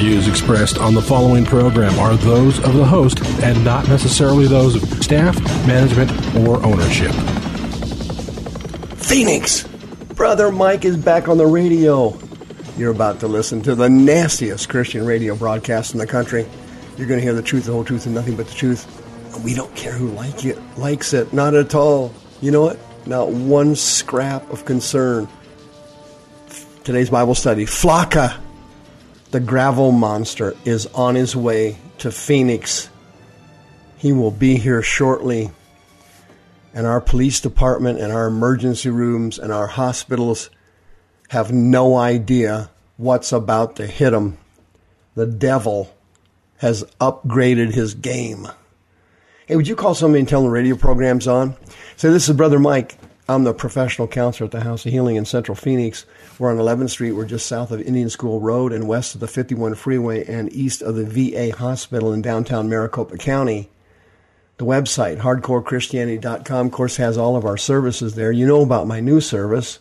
[0.00, 4.74] views expressed on the following program are those of the host and not necessarily those
[4.74, 7.12] of staff, management, or ownership.
[8.96, 9.64] Phoenix!
[10.14, 12.18] Brother Mike is back on the radio.
[12.78, 16.48] You're about to listen to the nastiest Christian radio broadcast in the country.
[16.96, 18.86] You're going to hear the truth, the whole truth, and nothing but the truth.
[19.34, 21.34] And we don't care who like it, likes it.
[21.34, 22.14] Not at all.
[22.40, 22.78] You know what?
[23.06, 25.28] Not one scrap of concern.
[26.84, 27.66] Today's Bible study.
[27.66, 28.40] Flakka,
[29.30, 32.88] the gravel monster, is on his way to Phoenix.
[33.96, 35.50] He will be here shortly.
[36.72, 40.50] And our police department and our emergency rooms and our hospitals
[41.28, 44.38] have no idea what's about to hit them.
[45.14, 45.94] The devil
[46.58, 48.48] has upgraded his game.
[49.46, 51.56] Hey, would you call somebody and tell them the radio program's on?
[51.96, 52.96] Say, this is Brother Mike.
[53.30, 56.04] I'm the professional counselor at the House of Healing in Central Phoenix.
[56.36, 57.12] We're on 11th Street.
[57.12, 60.82] We're just south of Indian School Road and west of the 51 freeway and east
[60.82, 63.70] of the VA hospital in downtown Maricopa County.
[64.56, 68.32] The website, hardcorechristianity.com, of course, has all of our services there.
[68.32, 69.78] You know about my new service.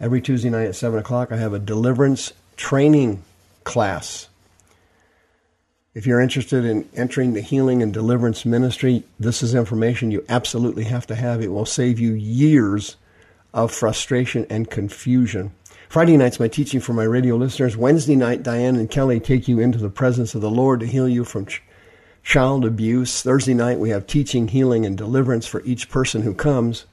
[0.00, 3.22] Every Tuesday night at 7 o'clock, I have a deliverance training
[3.62, 4.29] class
[5.92, 10.84] if you're interested in entering the healing and deliverance ministry, this is information you absolutely
[10.84, 11.40] have to have.
[11.40, 12.96] It will save you years
[13.52, 15.52] of frustration and confusion.
[15.88, 17.76] Friday night's my teaching for my radio listeners.
[17.76, 21.08] Wednesday night, Diane and Kelly take you into the presence of the Lord to heal
[21.08, 21.60] you from ch-
[22.22, 23.22] child abuse.
[23.22, 26.84] Thursday night, we have teaching, healing, and deliverance for each person who comes.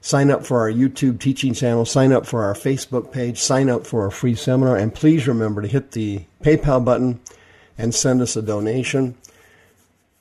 [0.00, 3.86] Sign up for our YouTube teaching channel, sign up for our Facebook page, sign up
[3.86, 7.20] for our free seminar, and please remember to hit the PayPal button
[7.80, 9.14] and send us a donation.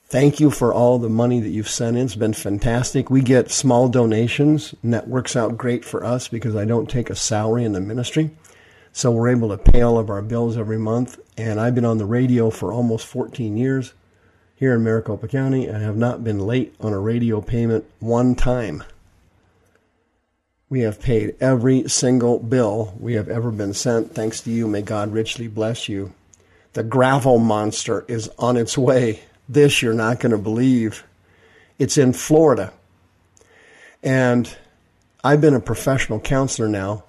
[0.08, 2.06] Thank you for all the money that you've sent in.
[2.06, 3.10] It's been fantastic.
[3.10, 7.10] We get small donations, and that works out great for us because I don't take
[7.10, 8.32] a salary in the ministry.
[8.92, 11.20] So we're able to pay all of our bills every month.
[11.38, 13.94] And I've been on the radio for almost 14 years
[14.56, 18.84] here in Maricopa County and have not been late on a radio payment one time.
[20.70, 24.16] We have paid every single bill we have ever been sent.
[24.16, 24.68] Thanks to you.
[24.68, 26.14] May God richly bless you.
[26.74, 29.22] The gravel monster is on its way.
[29.48, 31.04] This you're not going to believe.
[31.78, 32.72] It's in Florida.
[34.04, 34.56] And
[35.24, 37.04] I've been a professional counselor now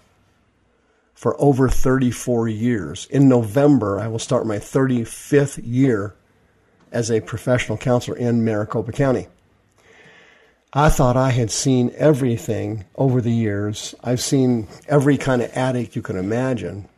[1.15, 3.07] for over 34 years.
[3.11, 6.15] In November, I will start my 35th year
[6.91, 9.29] as a professional counselor in Maricopa County.
[10.73, 13.95] I thought I had seen everything over the years.
[14.03, 16.89] I've seen every kind of addict you can imagine.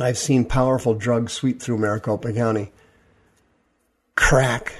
[0.00, 2.72] I've seen powerful drugs sweep through Maricopa County.
[4.16, 4.74] Crack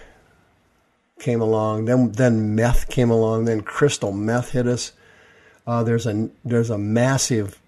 [1.19, 4.93] came along, then then meth came along, then crystal meth hit us.
[5.67, 7.61] Uh, there's a there's a massive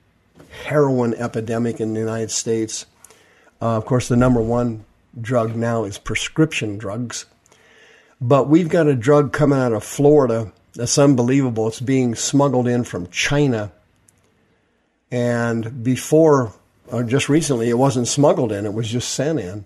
[0.65, 2.87] heroin epidemic in the United States.
[3.61, 4.85] Uh, of course, the number one
[5.21, 7.27] drug now is prescription drugs.
[8.21, 11.69] But we've got a drug coming out of Florida that's unbelievable.
[11.69, 13.73] It's being smuggled in from China.
[15.11, 16.55] And before
[16.89, 19.65] or just recently, it wasn't smuggled in; it was just sent in.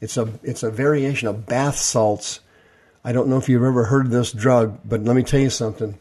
[0.00, 2.40] It's a it's a variation of bath salts.
[3.04, 5.50] I don't know if you've ever heard of this drug, but let me tell you
[5.50, 5.98] something.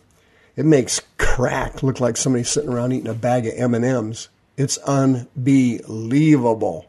[0.55, 4.29] It makes crack look like somebody sitting around eating a bag of M and M's.
[4.57, 6.88] It's unbelievable.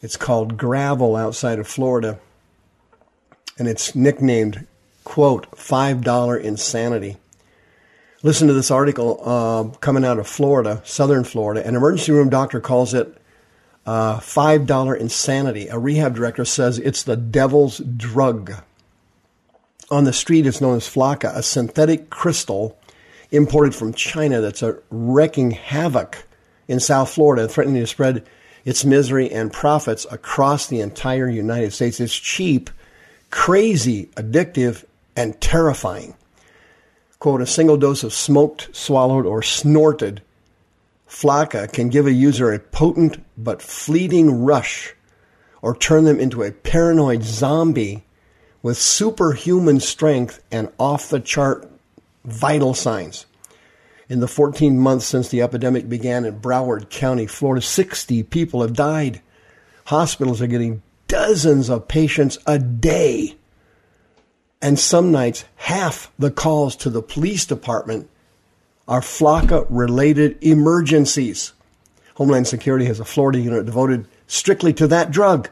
[0.00, 2.18] It's called gravel outside of Florida,
[3.58, 4.66] and it's nicknamed
[5.04, 7.18] "quote five dollar insanity."
[8.22, 11.66] Listen to this article uh, coming out of Florida, southern Florida.
[11.66, 13.16] An emergency room doctor calls it
[13.86, 15.68] uh, $5 insanity.
[15.68, 18.52] A rehab director says it's the devil's drug.
[19.90, 22.78] On the street, it's known as Flakka, a synthetic crystal
[23.30, 26.24] imported from China that's a wrecking havoc
[26.68, 28.26] in South Florida, threatening to spread
[28.66, 31.98] its misery and profits across the entire United States.
[32.00, 32.68] It's cheap,
[33.30, 34.84] crazy, addictive,
[35.16, 36.14] and terrifying
[37.20, 40.22] quote, a single dose of smoked, swallowed, or snorted
[41.10, 44.94] flakka can give a user a potent but fleeting rush
[45.60, 48.04] or turn them into a paranoid zombie
[48.62, 51.68] with superhuman strength and off the chart
[52.24, 53.26] vital signs.
[54.08, 58.72] In the 14 months since the epidemic began in Broward County, Florida, 60 people have
[58.72, 59.20] died.
[59.86, 63.36] Hospitals are getting dozens of patients a day.
[64.62, 68.10] And some nights, half the calls to the police department
[68.86, 71.52] are Flakka related emergencies.
[72.14, 75.48] Homeland Security has a Florida unit devoted strictly to that drug.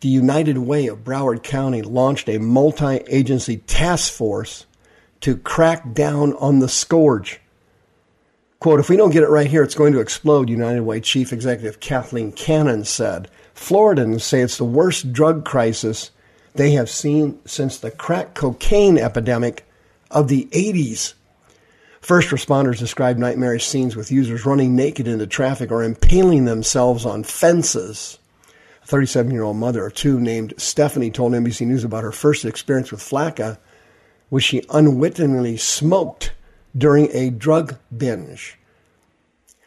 [0.00, 4.66] The United Way of Broward County launched a multi agency task force
[5.20, 7.40] to crack down on the scourge.
[8.58, 11.32] Quote, if we don't get it right here, it's going to explode, United Way Chief
[11.32, 13.30] Executive Kathleen Cannon said.
[13.54, 16.10] Floridans say it's the worst drug crisis
[16.54, 19.66] they have seen since the crack cocaine epidemic
[20.10, 21.14] of the 80s.
[22.00, 27.24] First responders described nightmarish scenes with users running naked into traffic or impaling themselves on
[27.24, 28.18] fences.
[28.82, 32.44] A 37 year old mother of two named Stephanie told NBC News about her first
[32.44, 33.58] experience with Flakka,
[34.30, 36.32] which she unwittingly smoked
[36.76, 38.58] during a drug binge.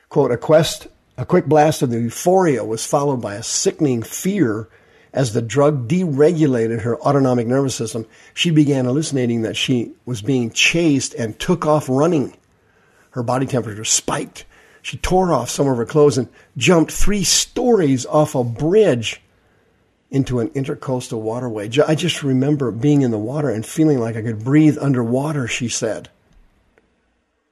[0.09, 0.87] Quote, a, quest,
[1.17, 4.67] a quick blast of the euphoria was followed by a sickening fear
[5.13, 10.49] as the drug deregulated her autonomic nervous system, she began hallucinating that she was being
[10.49, 12.35] chased and took off running.
[13.11, 14.45] Her body temperature spiked.
[14.81, 16.27] She tore off some of her clothes and
[16.57, 19.21] jumped three stories off a bridge
[20.09, 21.69] into an intercoastal waterway.
[21.87, 25.69] I just remember being in the water and feeling like I could breathe underwater, she
[25.69, 26.09] said.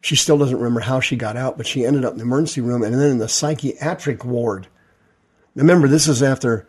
[0.01, 2.59] She still doesn't remember how she got out, but she ended up in the emergency
[2.59, 4.67] room and then in the psychiatric ward.
[5.55, 6.67] Remember, this is after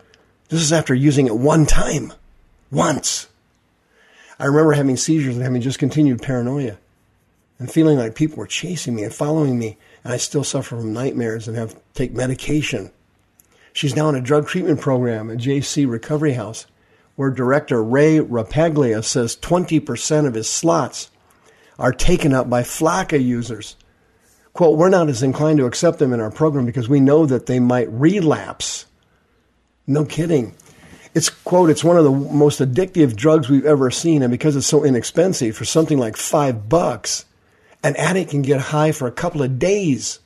[0.53, 2.13] this is after using it one time.
[2.71, 3.27] Once.
[4.39, 6.77] I remember having seizures and having just continued paranoia
[7.59, 10.93] and feeling like people were chasing me and following me, and I still suffer from
[10.93, 12.91] nightmares and have to take medication.
[13.73, 16.67] She's now in a drug treatment program at JC Recovery House,
[17.17, 21.11] where director Ray Rapaglia says 20% of his slots
[21.79, 23.75] are taken up by Flakka users.
[24.53, 27.47] Quote, we're not as inclined to accept them in our program because we know that
[27.47, 28.85] they might relapse
[29.87, 30.55] no kidding.
[31.15, 34.67] It's quote, it's one of the most addictive drugs we've ever seen, and because it's
[34.67, 37.27] so inexpensive, for something like five bucks,
[37.85, 40.21] an addict can get high for a couple of days.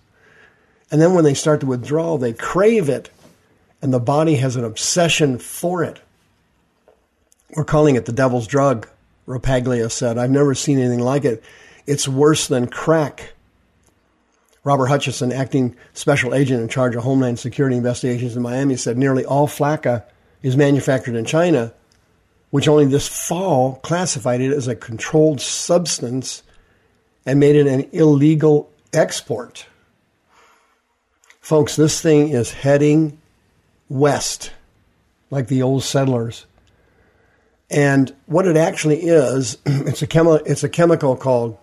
[0.90, 3.10] And then when they start to withdraw, they crave it,
[3.82, 6.00] and the body has an obsession for it.
[7.56, 8.88] We're calling it the devil's drug,
[9.26, 10.18] Rapaglia said.
[10.18, 11.42] I've never seen anything like it.
[11.86, 13.32] It's worse than crack.
[14.66, 19.24] Robert Hutchison, acting special agent in charge of Homeland Security investigations in Miami, said nearly
[19.24, 20.02] all Flakka
[20.42, 21.72] is manufactured in China,
[22.50, 26.42] which only this fall classified it as a controlled substance
[27.24, 29.66] and made it an illegal export.
[31.40, 33.20] Folks, this thing is heading
[33.88, 34.50] west,
[35.30, 36.44] like the old settlers.
[37.70, 41.56] And what it actually is, it's a, chemi- it's a chemical called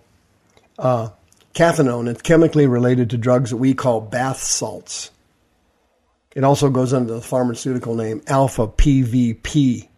[0.78, 1.10] uh,
[1.54, 2.08] Cathinone.
[2.08, 5.12] It's chemically related to drugs that we call bath salts.
[6.34, 9.88] It also goes under the pharmaceutical name alpha PVP.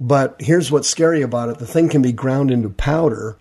[0.00, 3.36] But here's what's scary about it the thing can be ground into powder,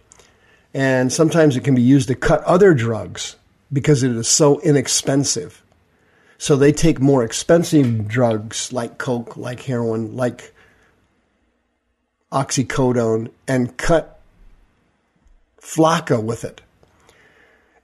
[0.74, 3.36] and sometimes it can be used to cut other drugs
[3.74, 5.64] because it is so inexpensive.
[6.38, 10.54] So they take more expensive drugs like coke, like heroin, like
[12.32, 14.20] oxycodone, and cut
[15.60, 16.62] Flakka with it.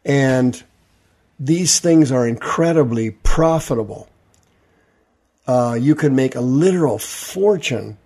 [0.06, 0.62] And
[1.40, 4.08] these things are incredibly profitable.
[5.48, 7.98] Uh, you can make a literal fortune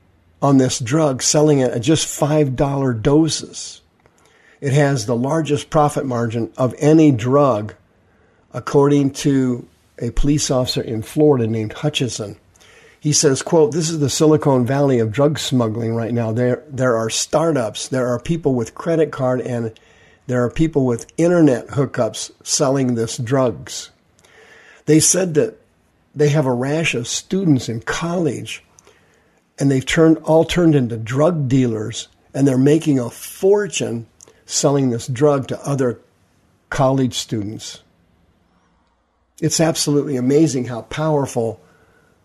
[0.42, 3.82] on this drug selling it at just $5 doses.
[4.60, 7.76] It has the largest profit margin of any drug,
[8.54, 9.68] according to
[10.00, 12.38] a police officer in Florida named Hutchison.
[13.00, 16.32] He says, quote, this is the Silicon Valley of drug smuggling right now.
[16.32, 19.80] There, there are startups, there are people with credit card and
[20.28, 23.90] there are people with internet hookups selling this drugs.
[24.86, 25.60] They said that
[26.14, 28.64] they have a rash of students in college
[29.58, 34.08] and they've turned all turned into drug dealers and they're making a fortune
[34.46, 36.00] selling this drug to other
[36.70, 37.82] college students.
[39.42, 41.62] It's absolutely amazing how powerful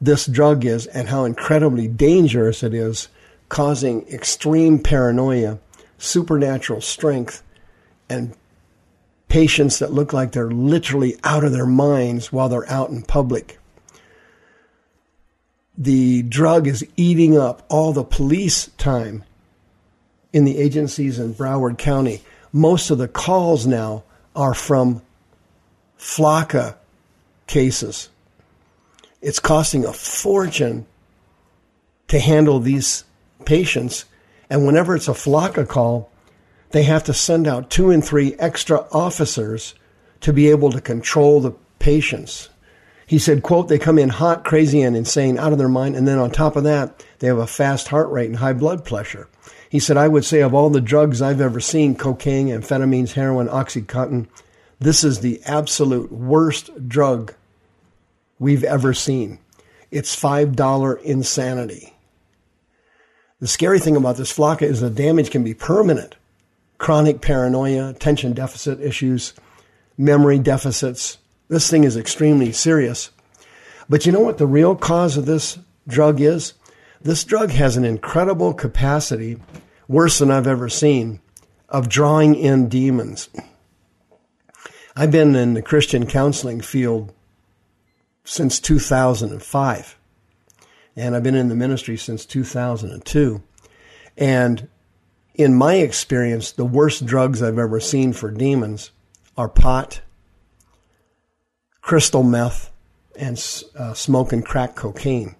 [0.00, 3.08] this drug is and how incredibly dangerous it is,
[3.48, 5.58] causing extreme paranoia,
[5.98, 7.42] supernatural strength,
[8.12, 8.34] and
[9.28, 13.58] patients that look like they're literally out of their minds while they're out in public.
[15.78, 19.24] The drug is eating up all the police time
[20.32, 22.22] in the agencies in Broward County.
[22.52, 24.04] Most of the calls now
[24.36, 25.00] are from
[25.98, 26.76] Flakka
[27.46, 28.10] cases.
[29.22, 30.84] It's costing a fortune
[32.08, 33.04] to handle these
[33.46, 34.04] patients.
[34.50, 36.11] And whenever it's a Flakka call,
[36.72, 39.74] they have to send out two and three extra officers
[40.20, 42.48] to be able to control the patients.
[43.06, 45.96] He said, quote, they come in hot, crazy, and insane, out of their mind.
[45.96, 48.84] And then on top of that, they have a fast heart rate and high blood
[48.84, 49.28] pressure.
[49.68, 53.48] He said, I would say of all the drugs I've ever seen, cocaine, amphetamines, heroin,
[53.48, 54.28] Oxycontin,
[54.78, 57.34] this is the absolute worst drug
[58.38, 59.38] we've ever seen.
[59.90, 61.92] It's $5 insanity.
[63.40, 66.16] The scary thing about this flakka is the damage can be permanent.
[66.82, 69.34] Chronic paranoia, attention deficit issues,
[69.96, 71.18] memory deficits.
[71.46, 73.12] This thing is extremely serious.
[73.88, 76.54] But you know what the real cause of this drug is?
[77.00, 79.38] This drug has an incredible capacity,
[79.86, 81.20] worse than I've ever seen,
[81.68, 83.28] of drawing in demons.
[84.96, 87.14] I've been in the Christian counseling field
[88.24, 89.98] since 2005
[90.96, 93.42] and I've been in the ministry since 2002.
[94.16, 94.68] And
[95.34, 98.90] in my experience, the worst drugs I've ever seen for demons
[99.36, 100.00] are pot,
[101.80, 102.70] crystal meth,
[103.16, 103.36] and
[103.76, 105.34] uh, smoke and crack cocaine.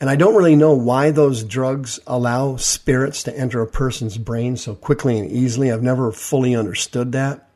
[0.00, 4.56] And I don't really know why those drugs allow spirits to enter a person's brain
[4.56, 5.72] so quickly and easily.
[5.72, 7.48] I've never fully understood that.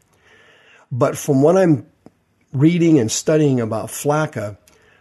[0.91, 1.87] But from what I'm
[2.53, 4.59] reading and studying about flakka,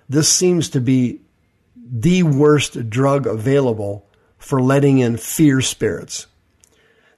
[0.08, 1.22] this seems to be
[1.76, 4.08] the worst drug available
[4.38, 6.28] for letting in fear spirits.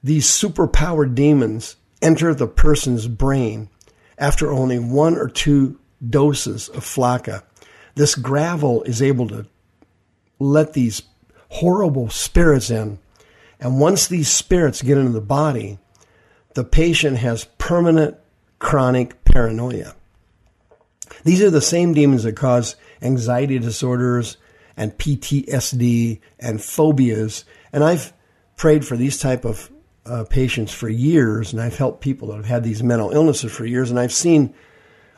[0.04, 3.70] These superpowered demons enter the person's brain
[4.18, 7.42] after only one or two doses of flakka.
[7.94, 9.46] This gravel is able to
[10.38, 11.00] let these
[11.48, 12.98] horrible spirits in.
[13.58, 15.78] And once these spirits get into the body,
[16.52, 18.18] the patient has permanent
[18.58, 19.94] chronic paranoia.
[21.24, 24.36] These are the same demons that cause anxiety disorders
[24.76, 27.46] and PTSD and phobias.
[27.72, 28.12] And I've
[28.56, 29.70] prayed for these type of
[30.06, 33.64] uh, patients for years, and I've helped people that have had these mental illnesses for
[33.64, 34.54] years, and I've seen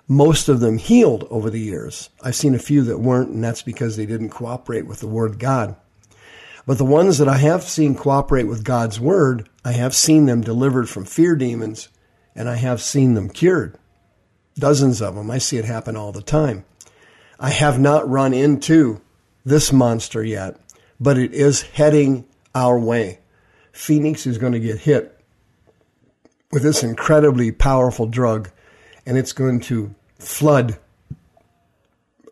[0.08, 2.10] most of them healed over the years.
[2.22, 5.38] I've seen a few that weren't, and that's because they didn't cooperate with the Word
[5.38, 5.76] God.
[6.66, 10.40] But the ones that I have seen cooperate with God's Word, I have seen them
[10.40, 11.88] delivered from fear demons,
[12.34, 13.78] and I have seen them cured.
[14.58, 15.30] Dozens of them.
[15.30, 16.64] I see it happen all the time.
[17.38, 19.00] I have not run into
[19.44, 20.58] this monster yet,
[20.98, 23.20] but it is heading our way.
[23.76, 25.20] Phoenix is going to get hit
[26.50, 28.50] with this incredibly powerful drug,
[29.04, 30.78] and it's going to flood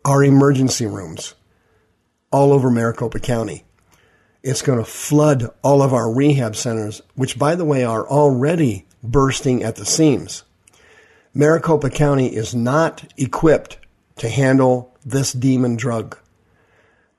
[0.03, 1.35] our emergency rooms
[2.31, 3.63] all over Maricopa County.
[4.41, 8.87] It's going to flood all of our rehab centers, which, by the way, are already
[9.03, 10.43] bursting at the seams.
[11.33, 13.77] Maricopa County is not equipped
[14.17, 16.17] to handle this demon drug.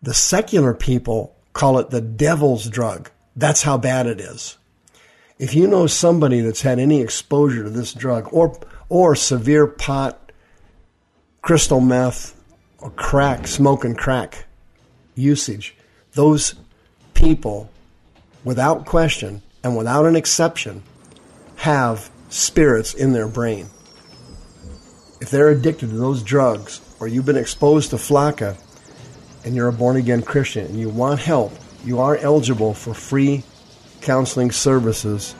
[0.03, 3.11] The secular people call it the devil's drug.
[3.37, 4.57] That's how bad it is.
[5.39, 10.33] If you know somebody that's had any exposure to this drug or or severe pot,
[11.43, 12.35] crystal meth,
[12.79, 14.47] or crack, smoke and crack
[15.15, 15.77] usage,
[16.13, 16.55] those
[17.15, 17.69] people,
[18.45, 20.83] without question and without an exception,
[21.57, 23.67] have spirits in their brain.
[25.21, 28.57] If they're addicted to those drugs or you've been exposed to flakka,
[29.45, 31.53] and you're a born again Christian and you want help,
[31.87, 33.45] you are eligible for free
[34.01, 35.35] counseling services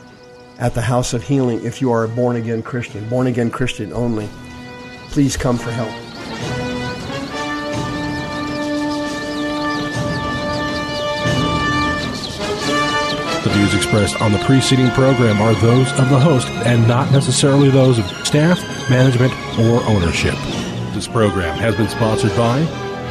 [0.57, 3.91] at the House of Healing if you are a born again Christian, born again Christian
[3.91, 4.29] only.
[5.09, 5.91] Please come for help.
[13.43, 17.69] The views expressed on the preceding program are those of the host and not necessarily
[17.69, 20.35] those of staff, management, or ownership.
[20.93, 22.61] This program has been sponsored by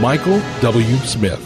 [0.01, 0.97] Michael W.
[0.99, 1.46] Smith.